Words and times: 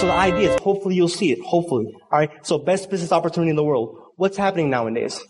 So 0.00 0.06
the 0.06 0.12
idea 0.12 0.52
is 0.52 0.60
hopefully 0.60 0.96
you'll 0.96 1.08
see 1.08 1.30
it. 1.30 1.40
Hopefully. 1.42 1.86
All 2.10 2.18
right. 2.18 2.30
So 2.44 2.58
best 2.58 2.90
business 2.90 3.12
opportunity 3.12 3.50
in 3.50 3.56
the 3.56 3.62
world. 3.62 3.96
What's 4.16 4.36
happening 4.36 4.68
nowadays? 4.68 5.20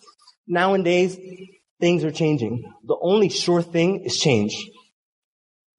Nowadays, 0.46 1.18
things 1.78 2.04
are 2.04 2.10
changing. 2.10 2.64
The 2.84 2.96
only 3.02 3.28
sure 3.28 3.60
thing 3.60 4.04
is 4.04 4.18
change. 4.18 4.56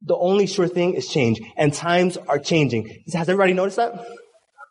The 0.03 0.15
only 0.15 0.45
sure 0.45 0.67
thing 0.67 0.93
is 0.93 1.07
change. 1.07 1.41
And 1.57 1.73
times 1.73 2.17
are 2.17 2.37
changing. 2.37 3.03
Has 3.13 3.27
everybody 3.27 3.53
noticed 3.53 3.77
that? 3.77 3.93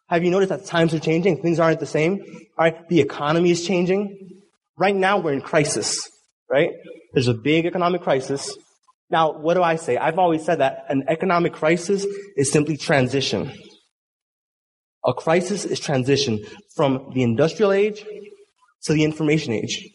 Have 0.08 0.22
you 0.22 0.30
noticed 0.30 0.50
that 0.50 0.66
times 0.66 0.94
are 0.94 1.00
changing? 1.00 1.42
Things 1.42 1.58
aren't 1.58 1.80
the 1.80 1.86
same? 1.86 2.20
All 2.58 2.64
right. 2.64 2.88
The 2.88 3.00
economy 3.00 3.50
is 3.50 3.66
changing. 3.66 4.40
Right 4.76 4.94
now 4.94 5.18
we're 5.18 5.32
in 5.32 5.40
crisis, 5.40 6.08
right? 6.48 6.70
There's 7.12 7.28
a 7.28 7.34
big 7.34 7.66
economic 7.66 8.02
crisis. 8.02 8.56
Now, 9.10 9.32
what 9.32 9.54
do 9.54 9.62
I 9.62 9.76
say? 9.76 9.96
I've 9.96 10.18
always 10.18 10.44
said 10.44 10.60
that 10.60 10.84
an 10.88 11.04
economic 11.08 11.52
crisis 11.52 12.06
is 12.36 12.52
simply 12.52 12.76
transition. 12.76 13.52
A 15.04 15.12
crisis 15.12 15.64
is 15.64 15.80
transition 15.80 16.44
from 16.76 17.10
the 17.14 17.22
industrial 17.22 17.72
age 17.72 18.04
to 18.82 18.92
the 18.92 19.02
information 19.04 19.52
age. 19.52 19.88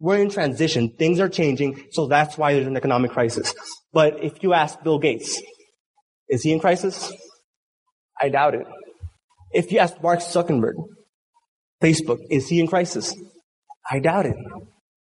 We're 0.00 0.18
in 0.18 0.30
transition. 0.30 0.90
Things 0.98 1.20
are 1.20 1.28
changing, 1.28 1.84
so 1.92 2.06
that's 2.06 2.36
why 2.36 2.54
there's 2.54 2.66
an 2.66 2.76
economic 2.76 3.12
crisis. 3.12 3.54
But 3.92 4.22
if 4.22 4.42
you 4.42 4.52
ask 4.52 4.82
Bill 4.82 4.98
Gates, 4.98 5.40
is 6.28 6.42
he 6.42 6.52
in 6.52 6.60
crisis? 6.60 7.12
I 8.20 8.28
doubt 8.28 8.54
it. 8.54 8.66
If 9.52 9.72
you 9.72 9.78
ask 9.78 10.00
Mark 10.02 10.20
Zuckerberg, 10.20 10.74
Facebook, 11.82 12.18
is 12.30 12.48
he 12.48 12.60
in 12.60 12.66
crisis? 12.66 13.14
I 13.90 13.98
doubt 13.98 14.26
it. 14.26 14.36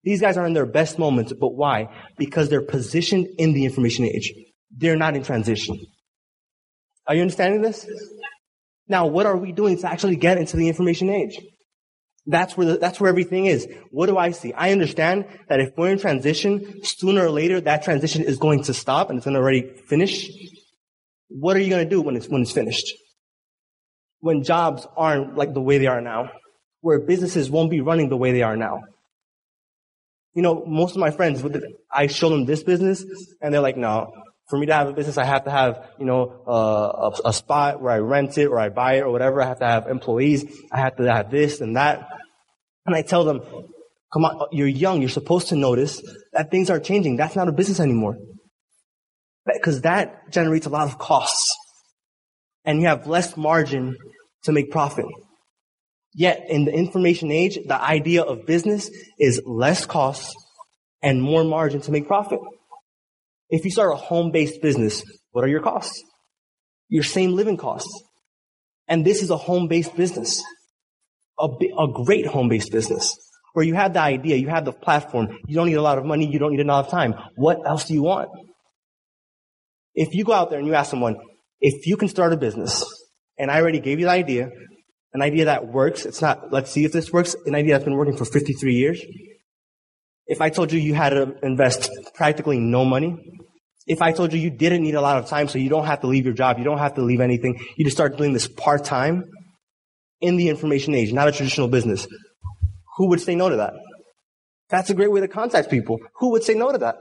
These 0.03 0.21
guys 0.21 0.37
are 0.37 0.45
in 0.45 0.53
their 0.53 0.65
best 0.65 0.99
moments, 0.99 1.33
but 1.33 1.55
why? 1.55 1.87
Because 2.17 2.49
they're 2.49 2.61
positioned 2.61 3.27
in 3.37 3.53
the 3.53 3.65
information 3.65 4.05
age. 4.05 4.33
They're 4.75 4.97
not 4.97 5.15
in 5.15 5.23
transition. 5.23 5.79
Are 7.07 7.15
you 7.15 7.21
understanding 7.21 7.61
this? 7.61 7.87
Now, 8.87 9.07
what 9.07 9.25
are 9.25 9.37
we 9.37 9.51
doing 9.51 9.77
to 9.79 9.89
actually 9.89 10.17
get 10.17 10.37
into 10.37 10.57
the 10.57 10.67
information 10.67 11.09
age? 11.09 11.39
That's 12.25 12.55
where 12.55 12.67
the, 12.67 12.77
that's 12.77 12.99
where 12.99 13.09
everything 13.09 13.47
is. 13.47 13.67
What 13.91 14.05
do 14.05 14.17
I 14.17 14.31
see? 14.31 14.53
I 14.53 14.71
understand 14.71 15.25
that 15.49 15.59
if 15.59 15.71
we're 15.77 15.89
in 15.89 15.99
transition, 15.99 16.83
sooner 16.83 17.25
or 17.25 17.29
later 17.29 17.59
that 17.61 17.83
transition 17.83 18.23
is 18.23 18.37
going 18.37 18.63
to 18.63 18.73
stop 18.73 19.09
and 19.09 19.17
it's 19.17 19.25
going 19.25 19.35
to 19.35 19.41
already 19.41 19.73
finish. 19.89 20.29
What 21.27 21.57
are 21.57 21.59
you 21.59 21.69
going 21.69 21.83
to 21.83 21.89
do 21.89 22.01
when 22.01 22.15
it's 22.15 22.27
when 22.27 22.41
it's 22.41 22.51
finished? 22.51 22.93
When 24.19 24.43
jobs 24.43 24.87
aren't 24.95 25.35
like 25.35 25.53
the 25.53 25.61
way 25.61 25.79
they 25.79 25.87
are 25.87 25.99
now, 25.99 26.29
where 26.79 26.99
businesses 26.99 27.49
won't 27.49 27.69
be 27.69 27.81
running 27.81 28.07
the 28.07 28.17
way 28.17 28.31
they 28.31 28.41
are 28.41 28.55
now. 28.55 28.81
You 30.33 30.41
know, 30.41 30.65
most 30.65 30.95
of 30.95 30.99
my 30.99 31.11
friends, 31.11 31.43
I 31.91 32.07
show 32.07 32.29
them 32.29 32.45
this 32.45 32.63
business, 32.63 33.05
and 33.41 33.53
they're 33.53 33.61
like, 33.61 33.77
"No, 33.77 34.11
for 34.49 34.59
me 34.59 34.65
to 34.67 34.73
have 34.73 34.87
a 34.87 34.93
business, 34.93 35.17
I 35.17 35.25
have 35.25 35.45
to 35.45 35.51
have, 35.51 35.89
you 35.99 36.05
know, 36.05 36.43
uh, 36.47 37.11
a, 37.23 37.29
a, 37.29 37.33
spot 37.33 37.81
where 37.81 37.91
I 37.91 37.99
rent 37.99 38.37
it 38.37 38.47
or 38.47 38.59
I 38.59 38.69
buy 38.69 38.97
it 38.97 39.01
or 39.01 39.11
whatever. 39.11 39.41
I 39.41 39.47
have 39.47 39.59
to 39.59 39.65
have 39.65 39.87
employees. 39.87 40.45
I 40.71 40.79
have 40.79 40.95
to 40.97 41.11
have 41.11 41.31
this 41.31 41.61
and 41.61 41.75
that. 41.75 42.07
And 42.85 42.95
I 42.95 43.01
tell 43.01 43.23
them, 43.23 43.41
come 44.11 44.25
on, 44.25 44.47
you're 44.51 44.67
young. 44.67 45.01
You're 45.01 45.09
supposed 45.09 45.47
to 45.49 45.55
notice 45.55 46.01
that 46.33 46.51
things 46.51 46.69
are 46.69 46.79
changing. 46.79 47.15
That's 47.15 47.35
not 47.35 47.47
a 47.47 47.51
business 47.51 47.79
anymore. 47.79 48.17
Because 49.45 49.81
that 49.81 50.31
generates 50.31 50.65
a 50.65 50.69
lot 50.69 50.87
of 50.87 50.97
costs. 50.99 51.57
And 52.65 52.81
you 52.81 52.87
have 52.87 53.07
less 53.07 53.35
margin 53.35 53.97
to 54.43 54.51
make 54.51 54.71
profit. 54.71 55.05
Yet 56.15 56.45
in 56.47 56.65
the 56.65 56.71
information 56.71 57.31
age, 57.31 57.57
the 57.65 57.81
idea 57.81 58.21
of 58.21 58.45
business 58.45 58.89
is 59.19 59.41
less 59.45 59.85
costs 59.85 60.33
and 61.01 61.21
more 61.21 61.43
margin 61.43 61.81
to 61.81 61.91
make 61.91 62.07
profit. 62.07 62.39
If 63.49 63.65
you 63.65 63.71
start 63.71 63.93
a 63.93 63.95
home-based 63.95 64.61
business, 64.61 65.03
what 65.31 65.43
are 65.43 65.47
your 65.47 65.61
costs? 65.61 66.01
Your 66.89 67.03
same 67.03 67.33
living 67.33 67.57
costs. 67.57 68.03
And 68.87 69.03
this 69.03 69.23
is 69.23 69.29
a 69.29 69.37
home-based 69.37 69.95
business. 69.95 70.43
A, 71.39 71.45
a 71.45 72.05
great 72.05 72.27
home-based 72.27 72.71
business. 72.71 73.15
Where 73.53 73.65
you 73.65 73.75
have 73.75 73.93
the 73.93 74.01
idea, 74.01 74.35
you 74.35 74.49
have 74.49 74.65
the 74.65 74.71
platform, 74.71 75.37
you 75.47 75.55
don't 75.55 75.67
need 75.67 75.75
a 75.75 75.81
lot 75.81 75.97
of 75.97 76.05
money, 76.05 76.31
you 76.31 76.39
don't 76.39 76.51
need 76.51 76.61
a 76.61 76.65
lot 76.65 76.85
of 76.85 76.91
time. 76.91 77.15
What 77.35 77.59
else 77.65 77.85
do 77.85 77.93
you 77.93 78.03
want? 78.03 78.29
If 79.93 80.15
you 80.15 80.23
go 80.23 80.33
out 80.33 80.49
there 80.49 80.57
and 80.57 80.67
you 80.67 80.73
ask 80.73 80.89
someone, 80.89 81.17
if 81.61 81.85
you 81.85 81.97
can 81.97 82.07
start 82.07 82.33
a 82.33 82.37
business, 82.37 82.83
and 83.37 83.51
I 83.51 83.59
already 83.59 83.79
gave 83.79 83.99
you 83.99 84.05
the 84.05 84.11
idea, 84.11 84.49
an 85.13 85.21
idea 85.21 85.45
that 85.45 85.67
works, 85.67 86.05
it's 86.05 86.21
not, 86.21 86.51
let's 86.51 86.71
see 86.71 86.85
if 86.85 86.91
this 86.91 87.11
works, 87.13 87.35
an 87.45 87.55
idea 87.55 87.73
that's 87.73 87.85
been 87.85 87.95
working 87.95 88.17
for 88.17 88.25
53 88.25 88.73
years, 88.73 89.01
if 90.25 90.41
I 90.41 90.49
told 90.49 90.71
you 90.71 90.79
you 90.79 90.93
had 90.93 91.09
to 91.09 91.35
invest 91.43 91.89
practically 92.15 92.59
no 92.59 92.85
money, 92.85 93.15
if 93.85 94.01
I 94.01 94.11
told 94.11 94.33
you 94.33 94.39
you 94.39 94.49
didn't 94.49 94.81
need 94.81 94.95
a 94.95 95.01
lot 95.01 95.17
of 95.17 95.27
time 95.27 95.47
so 95.47 95.57
you 95.59 95.69
don't 95.69 95.85
have 95.85 96.01
to 96.01 96.07
leave 96.07 96.25
your 96.25 96.33
job, 96.33 96.57
you 96.57 96.63
don't 96.63 96.77
have 96.77 96.95
to 96.95 97.01
leave 97.01 97.19
anything, 97.19 97.59
you 97.77 97.85
just 97.85 97.95
start 97.95 98.17
doing 98.17 98.33
this 98.33 98.47
part 98.47 98.85
time 98.85 99.25
in 100.21 100.37
the 100.37 100.49
information 100.49 100.95
age, 100.95 101.11
not 101.11 101.27
a 101.27 101.31
traditional 101.31 101.67
business, 101.67 102.07
who 102.97 103.09
would 103.09 103.19
say 103.19 103.35
no 103.35 103.49
to 103.49 103.57
that? 103.57 103.73
That's 104.69 104.89
a 104.89 104.93
great 104.93 105.11
way 105.11 105.19
to 105.19 105.27
contact 105.27 105.69
people. 105.69 105.99
Who 106.15 106.31
would 106.31 106.43
say 106.43 106.53
no 106.53 106.71
to 106.71 106.77
that? 106.79 106.95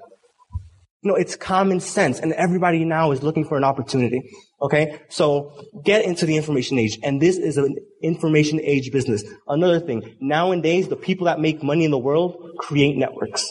You 1.03 1.11
know, 1.11 1.17
it's 1.17 1.35
common 1.35 1.81
sense 1.81 2.21
and 2.21 2.33
everybody 2.33 2.85
now 2.85 3.11
is 3.11 3.23
looking 3.25 3.45
for 3.45 3.57
an 3.57 3.65
opportunity. 3.65 4.23
Okay? 4.61 5.01
So 5.09 5.53
get 5.85 6.05
into 6.05 6.27
the 6.27 6.37
information 6.37 6.79
age. 6.79 6.99
And 7.03 7.21
this 7.21 7.39
is 7.39 7.57
an 7.57 7.77
information 8.03 8.61
age 8.63 8.93
business. 8.93 9.25
Another 9.49 9.81
thing, 9.81 10.17
nowadays, 10.21 10.89
the 10.89 10.97
people 10.97 11.27
that 11.27 11.41
make 11.41 11.63
money 11.63 11.85
in 11.85 11.91
the 11.91 11.99
world 11.99 12.53
create 12.59 12.97
networks. 12.97 13.51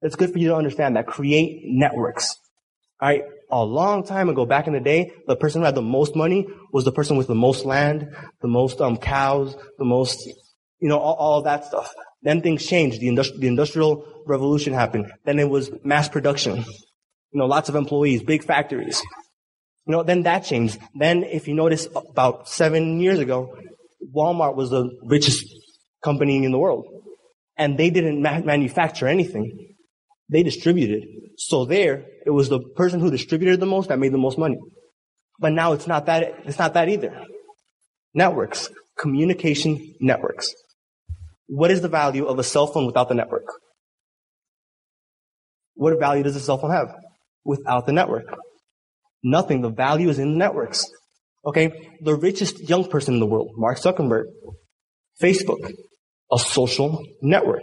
It's 0.00 0.16
good 0.16 0.32
for 0.32 0.38
you 0.38 0.48
to 0.48 0.56
understand 0.56 0.96
that. 0.96 1.06
Create 1.06 1.62
networks. 1.64 2.34
Alright? 3.02 3.24
A 3.50 3.62
long 3.62 4.04
time 4.04 4.28
ago, 4.28 4.44
back 4.46 4.66
in 4.66 4.72
the 4.72 4.80
day, 4.80 5.12
the 5.26 5.36
person 5.36 5.60
who 5.60 5.66
had 5.66 5.74
the 5.74 5.82
most 5.82 6.16
money 6.16 6.46
was 6.72 6.84
the 6.84 6.92
person 6.92 7.16
with 7.16 7.26
the 7.26 7.34
most 7.34 7.64
land, 7.64 8.08
the 8.40 8.48
most 8.48 8.80
um, 8.80 8.96
cows, 8.96 9.56
the 9.78 9.84
most, 9.84 10.28
you 10.80 10.88
know, 10.88 10.98
all, 10.98 11.14
all 11.14 11.42
that 11.42 11.64
stuff. 11.64 11.92
Then 12.22 12.42
things 12.42 12.66
changed. 12.66 13.00
The, 13.00 13.08
industri- 13.08 13.38
the 13.38 13.48
industrial 13.48 14.22
revolution 14.26 14.72
happened. 14.72 15.12
Then 15.24 15.38
it 15.38 15.48
was 15.48 15.70
mass 15.84 16.08
production. 16.08 16.56
You 16.56 17.40
know, 17.40 17.46
lots 17.46 17.68
of 17.68 17.76
employees, 17.76 18.22
big 18.22 18.44
factories. 18.44 19.02
You 19.86 19.92
know, 19.92 20.02
then 20.02 20.22
that 20.22 20.40
changed. 20.40 20.78
Then 20.94 21.22
if 21.22 21.46
you 21.46 21.54
notice 21.54 21.86
about 21.94 22.48
seven 22.48 23.00
years 23.00 23.20
ago, 23.20 23.54
Walmart 24.14 24.56
was 24.56 24.70
the 24.70 24.90
richest 25.04 25.46
company 26.02 26.44
in 26.44 26.52
the 26.52 26.58
world. 26.58 26.86
And 27.56 27.78
they 27.78 27.90
didn't 27.90 28.20
ma- 28.20 28.40
manufacture 28.40 29.06
anything. 29.06 29.74
They 30.28 30.42
distributed. 30.42 31.04
So 31.36 31.64
there, 31.64 32.04
it 32.24 32.30
was 32.30 32.48
the 32.48 32.60
person 32.74 33.00
who 33.00 33.10
distributed 33.10 33.60
the 33.60 33.66
most 33.66 33.88
that 33.88 33.98
made 33.98 34.12
the 34.12 34.18
most 34.18 34.38
money. 34.38 34.58
But 35.38 35.52
now 35.52 35.72
it's 35.72 35.86
not 35.86 36.06
that, 36.06 36.34
it's 36.44 36.58
not 36.58 36.74
that 36.74 36.88
either. 36.88 37.24
Networks. 38.14 38.68
Communication 38.98 39.94
networks. 40.00 40.52
What 41.48 41.70
is 41.70 41.80
the 41.80 41.88
value 41.88 42.26
of 42.26 42.38
a 42.38 42.44
cell 42.44 42.66
phone 42.66 42.86
without 42.86 43.08
the 43.08 43.14
network? 43.14 43.46
What 45.74 45.98
value 45.98 46.22
does 46.22 46.36
a 46.36 46.40
cell 46.40 46.58
phone 46.58 46.70
have 46.70 46.94
without 47.44 47.86
the 47.86 47.92
network? 47.92 48.24
Nothing. 49.22 49.60
The 49.60 49.70
value 49.70 50.08
is 50.08 50.18
in 50.18 50.32
the 50.32 50.38
networks. 50.38 50.84
Okay? 51.44 51.92
The 52.00 52.14
richest 52.14 52.68
young 52.68 52.88
person 52.88 53.14
in 53.14 53.20
the 53.20 53.26
world, 53.26 53.50
Mark 53.56 53.78
Zuckerberg, 53.78 54.24
Facebook, 55.22 55.72
a 56.32 56.38
social 56.38 57.04
network. 57.22 57.62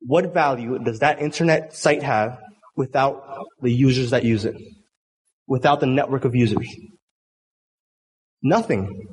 What 0.00 0.32
value 0.32 0.78
does 0.78 1.00
that 1.00 1.20
internet 1.20 1.74
site 1.74 2.02
have 2.02 2.38
without 2.76 3.22
the 3.60 3.72
users 3.72 4.10
that 4.10 4.24
use 4.24 4.44
it? 4.44 4.54
Without 5.46 5.80
the 5.80 5.86
network 5.86 6.24
of 6.24 6.34
users? 6.34 6.68
Nothing. 8.42 9.06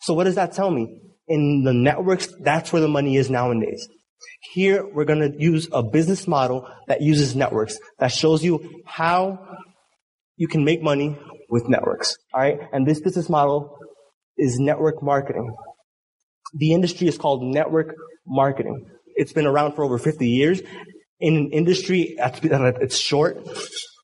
So 0.00 0.14
what 0.14 0.24
does 0.24 0.34
that 0.34 0.52
tell 0.52 0.70
me? 0.70 1.00
In 1.26 1.62
the 1.64 1.72
networks, 1.72 2.28
that's 2.40 2.72
where 2.72 2.82
the 2.82 2.88
money 2.88 3.16
is 3.16 3.30
nowadays. 3.30 3.88
Here, 4.52 4.86
we're 4.86 5.04
going 5.04 5.32
to 5.32 5.38
use 5.38 5.68
a 5.72 5.82
business 5.82 6.28
model 6.28 6.68
that 6.86 7.00
uses 7.00 7.34
networks, 7.34 7.78
that 7.98 8.12
shows 8.12 8.44
you 8.44 8.82
how 8.86 9.38
you 10.36 10.48
can 10.48 10.64
make 10.64 10.82
money 10.82 11.16
with 11.48 11.68
networks. 11.68 12.16
All 12.32 12.40
right. 12.40 12.58
And 12.72 12.86
this 12.86 13.00
business 13.00 13.28
model 13.28 13.76
is 14.36 14.58
network 14.58 15.02
marketing. 15.02 15.54
The 16.54 16.72
industry 16.72 17.06
is 17.06 17.16
called 17.16 17.42
network 17.42 17.94
marketing. 18.26 18.86
It's 19.14 19.32
been 19.32 19.46
around 19.46 19.74
for 19.74 19.84
over 19.84 19.98
50 19.98 20.28
years. 20.28 20.60
In 21.20 21.36
an 21.36 21.50
industry, 21.52 22.16
it's 22.18 22.96
short. 22.96 23.38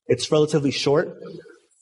It's 0.07 0.31
relatively 0.31 0.71
short. 0.71 1.09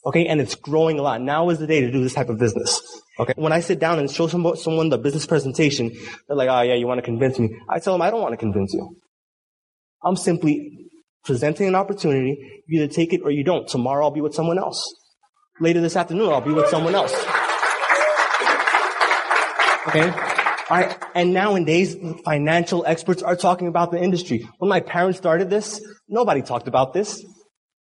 Okay. 0.04 0.26
And 0.26 0.40
it's 0.40 0.54
growing 0.54 0.98
a 0.98 1.02
lot. 1.02 1.20
Now 1.20 1.50
is 1.50 1.58
the 1.58 1.66
day 1.66 1.80
to 1.80 1.90
do 1.90 2.02
this 2.02 2.14
type 2.14 2.28
of 2.28 2.38
business. 2.38 2.80
Okay. 3.20 3.34
When 3.36 3.52
I 3.52 3.60
sit 3.60 3.78
down 3.78 3.98
and 3.98 4.10
show 4.10 4.28
some, 4.28 4.56
someone 4.56 4.88
the 4.88 4.96
business 4.96 5.26
presentation, 5.26 5.92
they're 6.26 6.36
like, 6.36 6.48
oh 6.48 6.62
yeah, 6.62 6.72
you 6.72 6.86
want 6.86 6.98
to 6.98 7.02
convince 7.02 7.38
me. 7.38 7.54
I 7.68 7.78
tell 7.78 7.92
them 7.92 8.00
I 8.00 8.10
don't 8.10 8.22
want 8.22 8.32
to 8.32 8.38
convince 8.38 8.72
you. 8.72 8.96
I'm 10.02 10.16
simply 10.16 10.88
presenting 11.22 11.68
an 11.68 11.74
opportunity. 11.74 12.62
You 12.66 12.82
either 12.82 12.90
take 12.90 13.12
it 13.12 13.20
or 13.22 13.30
you 13.30 13.44
don't. 13.44 13.68
Tomorrow 13.68 14.06
I'll 14.06 14.10
be 14.10 14.22
with 14.22 14.34
someone 14.34 14.58
else. 14.58 14.82
Later 15.60 15.82
this 15.82 15.96
afternoon 15.96 16.30
I'll 16.30 16.40
be 16.40 16.54
with 16.54 16.68
someone 16.68 16.94
else. 16.94 17.12
Okay? 19.88 20.10
Alright, 20.70 20.96
and 21.14 21.34
nowadays 21.34 21.96
financial 22.24 22.86
experts 22.86 23.22
are 23.22 23.36
talking 23.36 23.68
about 23.68 23.90
the 23.90 24.02
industry. 24.02 24.48
When 24.58 24.70
my 24.70 24.80
parents 24.80 25.18
started 25.18 25.50
this, 25.50 25.84
nobody 26.08 26.40
talked 26.40 26.68
about 26.68 26.94
this. 26.94 27.22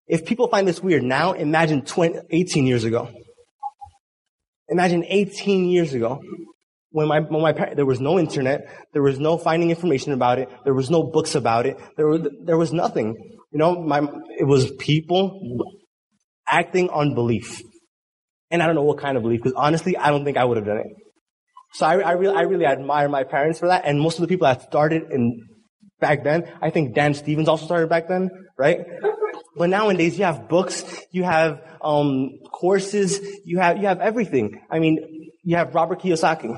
If 0.09 0.27
people 0.27 0.49
find 0.49 0.67
this 0.67 0.83
weird 0.83 1.05
now, 1.05 1.33
imagine 1.33 1.83
20, 1.83 2.19
18 2.31 2.67
years 2.67 2.83
ago. 2.83 3.09
Imagine 4.69 5.05
18 5.07 5.69
years 5.69 5.95
ago 5.95 6.21
when 6.91 7.09
my, 7.09 7.21
when 7.21 7.43
my 7.43 7.53
parents, 7.53 7.77
there 7.77 7.87
was 7.87 8.01
no 8.01 8.19
internet, 8.19 8.69
there 8.93 9.03
was 9.03 9.19
no 9.19 9.39
finding 9.39 9.71
information 9.71 10.13
about 10.13 10.39
it, 10.39 10.49
there 10.65 10.75
was 10.75 10.91
no 10.91 11.03
books 11.03 11.35
about 11.35 11.67
it, 11.67 11.79
there 11.97 12.07
was, 12.07 12.27
there 12.45 12.57
was 12.57 12.73
nothing. 12.73 13.15
You 13.53 13.59
know, 13.59 13.81
my, 13.81 14.01
it 14.39 14.47
was 14.47 14.71
people 14.73 15.41
acting 16.49 16.91
on 16.91 17.15
belief. 17.15 17.61
And 18.51 18.63
I 18.63 18.67
don't 18.67 18.75
know 18.75 18.83
what 18.83 18.99
kind 18.99 19.17
of 19.17 19.23
belief, 19.23 19.43
because 19.43 19.57
honestly, 19.57 19.97
I 19.97 20.11
don't 20.11 20.25
think 20.25 20.37
I 20.37 20.45
would 20.45 20.57
have 20.57 20.67
done 20.67 20.79
it. 20.79 20.87
So 21.75 21.85
I, 21.85 21.99
I, 21.99 22.13
really, 22.13 22.35
I 22.35 22.43
really 22.43 22.65
admire 22.65 23.09
my 23.09 23.25
parents 23.25 23.59
for 23.59 23.69
that, 23.69 23.85
and 23.85 24.01
most 24.01 24.17
of 24.17 24.23
the 24.23 24.29
people 24.29 24.47
that 24.47 24.63
started 24.63 25.11
in 25.11 25.43
back 26.01 26.25
then, 26.25 26.51
I 26.63 26.71
think 26.71 26.95
Dan 26.95 27.13
Stevens 27.13 27.49
also 27.49 27.67
started 27.67 27.89
back 27.89 28.09
then, 28.09 28.31
right? 28.57 28.79
But 29.59 29.71
nowadays, 29.71 30.19
you 30.19 30.25
have 30.25 30.49
books, 30.49 30.85
you 31.11 31.25
have 31.25 31.61
um, 31.83 32.39
courses, 32.53 33.21
you 33.45 33.59
have 33.59 33.79
you 33.79 33.87
have 33.87 34.01
everything. 34.01 34.61
I 34.71 34.79
mean, 34.79 35.33
you 35.43 35.57
have 35.57 35.75
Robert 35.75 36.01
Kiyosaki, 36.01 36.57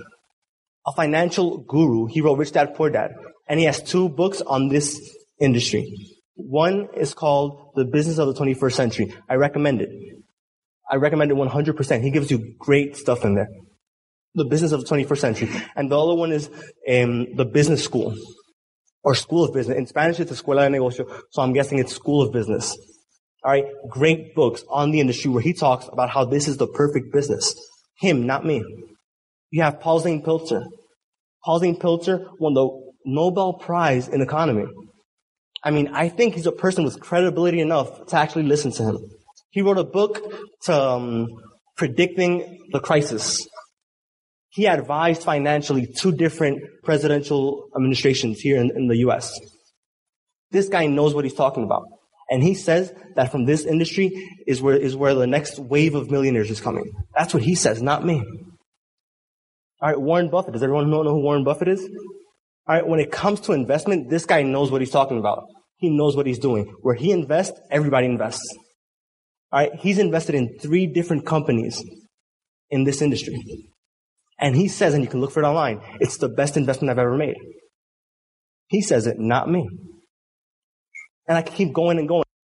a 0.86 0.92
financial 0.92 1.58
guru. 1.58 2.06
He 2.06 2.20
wrote 2.20 2.38
Rich 2.38 2.52
Dad 2.52 2.74
Poor 2.74 2.90
Dad, 2.90 3.12
and 3.48 3.58
he 3.58 3.66
has 3.66 3.82
two 3.82 4.08
books 4.08 4.40
on 4.40 4.68
this 4.68 5.00
industry. 5.40 6.16
One 6.34 6.88
is 6.96 7.14
called 7.14 7.72
The 7.74 7.84
Business 7.84 8.18
of 8.18 8.28
the 8.28 8.34
21st 8.34 8.72
Century. 8.72 9.14
I 9.28 9.34
recommend 9.34 9.82
it. 9.82 9.90
I 10.90 10.96
recommend 10.96 11.30
it 11.30 11.36
100%. 11.36 12.02
He 12.02 12.10
gives 12.10 12.30
you 12.30 12.54
great 12.58 12.96
stuff 12.96 13.24
in 13.24 13.34
there. 13.34 13.48
The 14.34 14.44
Business 14.44 14.72
of 14.72 14.80
the 14.80 14.86
21st 14.86 15.18
Century. 15.18 15.50
And 15.76 15.90
the 15.90 15.98
other 15.98 16.14
one 16.14 16.32
is 16.32 16.48
um, 16.88 17.34
The 17.34 17.44
Business 17.44 17.84
School 17.84 18.14
or 19.02 19.14
School 19.14 19.44
of 19.44 19.54
Business. 19.54 19.76
In 19.76 19.86
Spanish, 19.86 20.20
it's 20.20 20.32
Escuela 20.32 20.62
de 20.62 20.78
Negocio, 20.78 21.06
so 21.30 21.42
I'm 21.42 21.52
guessing 21.52 21.78
it's 21.78 21.94
School 21.94 22.22
of 22.22 22.32
Business. 22.32 22.76
All 23.42 23.52
right, 23.52 23.64
great 23.88 24.34
books 24.34 24.62
on 24.68 24.90
the 24.90 25.00
industry 25.00 25.30
where 25.30 25.42
he 25.42 25.54
talks 25.54 25.88
about 25.90 26.10
how 26.10 26.24
this 26.24 26.46
is 26.46 26.58
the 26.58 26.66
perfect 26.66 27.12
business. 27.12 27.54
Him, 27.98 28.26
not 28.26 28.44
me. 28.44 28.62
You 29.50 29.62
have 29.62 29.80
Paul 29.80 30.00
Zane 30.00 30.22
Pilzer. 30.22 30.64
Paul 31.44 31.58
Zane 31.58 31.78
Pilzer 31.78 32.26
won 32.38 32.54
the 32.54 32.68
Nobel 33.06 33.54
Prize 33.54 34.08
in 34.08 34.20
economy. 34.20 34.66
I 35.62 35.70
mean, 35.70 35.88
I 35.92 36.08
think 36.08 36.34
he's 36.34 36.46
a 36.46 36.52
person 36.52 36.84
with 36.84 37.00
credibility 37.00 37.60
enough 37.60 38.06
to 38.06 38.16
actually 38.16 38.44
listen 38.44 38.72
to 38.72 38.82
him. 38.82 38.98
He 39.50 39.62
wrote 39.62 39.78
a 39.78 39.84
book 39.84 40.22
to 40.64 40.74
um, 40.74 41.28
predicting 41.76 42.68
the 42.72 42.80
crisis. 42.80 43.46
He 44.50 44.66
advised 44.66 45.22
financially 45.22 45.86
two 45.86 46.12
different 46.12 46.62
presidential 46.82 47.68
administrations 47.76 48.40
here 48.40 48.60
in, 48.60 48.70
in 48.74 48.88
the 48.88 48.98
U.S. 48.98 49.32
This 50.50 50.68
guy 50.68 50.86
knows 50.86 51.14
what 51.14 51.24
he's 51.24 51.34
talking 51.34 51.64
about. 51.64 51.84
And 52.30 52.42
he 52.42 52.54
says 52.54 52.92
that 53.16 53.32
from 53.32 53.44
this 53.44 53.64
industry 53.64 54.10
is 54.46 54.60
where, 54.62 54.76
is 54.76 54.96
where 54.96 55.14
the 55.14 55.26
next 55.26 55.58
wave 55.58 55.94
of 55.94 56.10
millionaires 56.10 56.50
is 56.50 56.60
coming. 56.60 56.92
That's 57.16 57.34
what 57.34 57.42
he 57.42 57.54
says, 57.54 57.82
not 57.82 58.04
me. 58.04 58.22
All 59.82 59.88
right, 59.88 60.00
Warren 60.00 60.30
Buffett. 60.30 60.52
Does 60.52 60.62
everyone 60.62 60.90
know, 60.90 61.02
who 61.02 61.22
Warren 61.22 61.42
Buffett 61.42 61.68
is? 61.68 61.80
All 62.68 62.76
right, 62.76 62.86
when 62.86 63.00
it 63.00 63.10
comes 63.10 63.40
to 63.42 63.52
investment, 63.52 64.10
this 64.10 64.26
guy 64.26 64.42
knows 64.42 64.70
what 64.70 64.80
he's 64.80 64.90
talking 64.90 65.18
about. 65.18 65.44
He 65.78 65.90
knows 65.90 66.14
what 66.14 66.26
he's 66.26 66.38
doing. 66.38 66.66
Where 66.82 66.94
he 66.94 67.10
invests, 67.10 67.58
everybody 67.70 68.06
invests. 68.06 68.46
All 69.52 69.60
right, 69.60 69.74
he's 69.74 69.98
invested 69.98 70.34
in 70.34 70.58
three 70.60 70.86
different 70.86 71.26
companies 71.26 71.82
in 72.68 72.84
this 72.84 73.00
industry. 73.00 73.42
And 74.40 74.56
he 74.56 74.68
says, 74.68 74.94
and 74.94 75.04
you 75.04 75.10
can 75.10 75.20
look 75.20 75.32
for 75.32 75.42
it 75.42 75.46
online, 75.46 75.80
it's 76.00 76.16
the 76.16 76.28
best 76.28 76.56
investment 76.56 76.90
I've 76.90 76.98
ever 76.98 77.16
made. 77.16 77.36
He 78.68 78.80
says 78.80 79.06
it, 79.06 79.18
not 79.18 79.50
me. 79.50 79.68
And 81.28 81.36
I 81.36 81.42
can 81.42 81.54
keep 81.54 81.72
going 81.72 81.98
and 81.98 82.08
going. 82.08 82.24